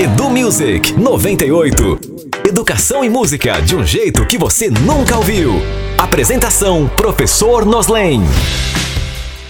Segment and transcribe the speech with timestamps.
[0.00, 2.00] Edu Music 98.
[2.48, 5.60] Educação e música de um jeito que você nunca ouviu.
[5.98, 8.22] Apresentação: Professor Noslen.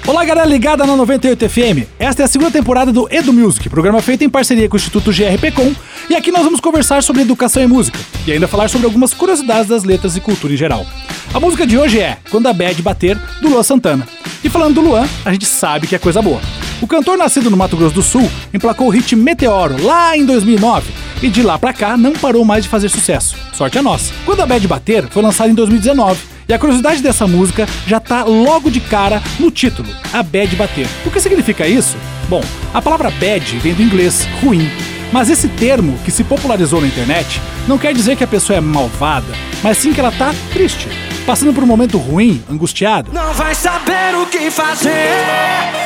[0.05, 1.87] Olá, galera ligada na 98 FM.
[2.01, 5.13] Esta é a segunda temporada do Edu Music, programa feito em parceria com o Instituto
[5.13, 5.73] GRPcom,
[6.09, 9.69] e aqui nós vamos conversar sobre educação e música, e ainda falar sobre algumas curiosidades
[9.69, 10.85] das letras e cultura em geral.
[11.33, 14.05] A música de hoje é Quando a Bad Bater, do Luan Santana.
[14.43, 16.41] E falando do Luan, a gente sabe que é coisa boa.
[16.81, 20.91] O cantor nascido no Mato Grosso do Sul emplacou o hit Meteoro lá em 2009
[21.23, 23.37] e de lá pra cá não parou mais de fazer sucesso.
[23.53, 24.15] Sorte a nossa.
[24.25, 26.19] Quando a Bad Bater foi lançado em 2019
[26.49, 30.87] e a curiosidade dessa música já tá logo de cara no título, a Bad Bater.
[31.05, 31.99] O que significa isso?
[32.31, 32.43] Bom,
[32.73, 34.67] a palavra bad vem do inglês ruim,
[35.13, 38.61] mas esse termo que se popularizou na internet não quer dizer que a pessoa é
[38.61, 40.89] malvada, mas sim que ela tá triste,
[41.27, 43.13] passando por um momento ruim, angustiada.
[43.13, 45.80] Não vai saber o que fazer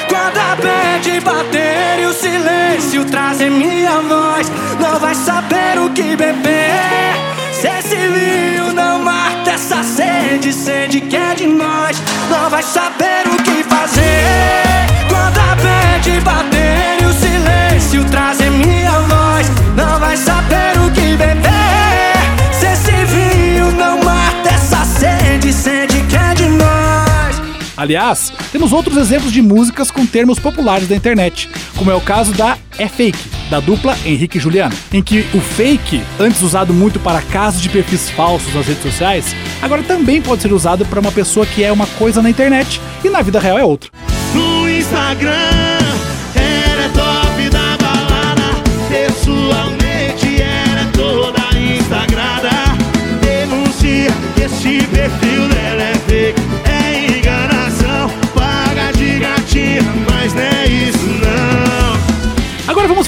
[3.14, 4.50] trazer minha voz.
[4.80, 7.14] Não vai saber o que beber
[7.52, 11.96] se esse vinho não mata essa sede, sede que é de nós.
[12.28, 14.64] Não vai saber o que fazer
[15.08, 19.46] quando a bad bater e o silêncio trazer minha voz.
[19.76, 22.18] Não vai saber o que beber
[22.52, 27.40] se esse vinho não mata essa sede, sede que é de nós.
[27.76, 32.32] Aliás, temos outros exemplos de músicas com termos populares da internet, como é o caso
[32.32, 36.98] da É Fake, da dupla Henrique e Juliano, em que o fake, antes usado muito
[36.98, 41.12] para casos de perfis falsos nas redes sociais, agora também pode ser usado para uma
[41.12, 43.90] pessoa que é uma coisa na internet e na vida real é outra.
[44.34, 45.93] No Instagram,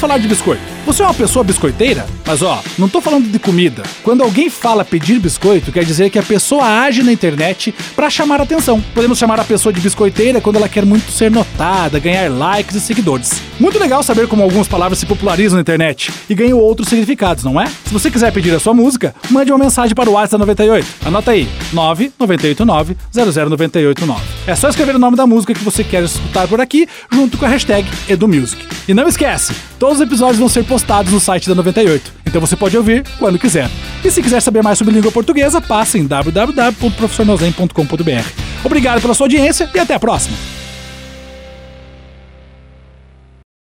[0.07, 0.63] falar de biscoito.
[0.87, 2.07] Você é uma pessoa biscoiteira?
[2.25, 3.83] Mas ó, não tô falando de comida.
[4.05, 8.41] Quando alguém fala pedir biscoito, quer dizer que a pessoa age na internet pra chamar
[8.41, 8.81] atenção.
[8.95, 12.81] Podemos chamar a pessoa de biscoiteira quando ela quer muito ser notada, ganhar likes e
[12.81, 13.43] seguidores.
[13.59, 17.61] Muito legal saber como algumas palavras se popularizam na internet e ganham outros significados, não
[17.61, 17.67] é?
[17.67, 20.87] Se você quiser pedir a sua música, mande uma mensagem para o WhatsApp da 98.
[21.05, 24.21] Anota aí, 998900989.
[24.47, 27.45] É só escrever o nome da música que você quer escutar por aqui, junto com
[27.45, 28.65] a hashtag EduMusic.
[28.87, 32.55] E não esquece, todos os episódios vão ser postados no site da 98, então você
[32.55, 33.69] pode ouvir quando quiser.
[34.05, 38.65] E se quiser saber mais sobre língua portuguesa, passe em www.professornozen.com.br.
[38.65, 40.56] Obrigado pela sua audiência e até a próxima!